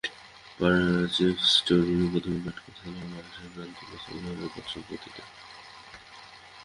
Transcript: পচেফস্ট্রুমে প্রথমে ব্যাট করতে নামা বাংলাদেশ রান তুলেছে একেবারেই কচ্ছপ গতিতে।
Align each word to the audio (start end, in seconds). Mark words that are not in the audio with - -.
পচেফস্ট্রুমে 0.57 2.07
প্রথমে 2.13 2.39
ব্যাট 2.45 2.57
করতে 2.63 2.81
নামা 2.85 3.01
বাংলাদেশ 3.01 3.35
রান 3.57 3.69
তুলেছে 3.77 4.07
একেবারেই 4.09 4.51
কচ্ছপ 4.55 4.83
গতিতে। 4.89 5.21